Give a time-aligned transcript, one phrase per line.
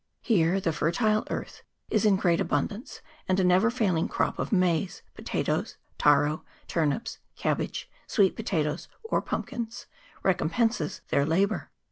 [0.23, 5.03] Here the fertile earth is in greater abundance, and a never failing crop of maize,
[5.13, 9.85] potatoes, taro, turnips, cabbage, sweet potatoes, or pumpkins,
[10.23, 11.69] recompenses their labour.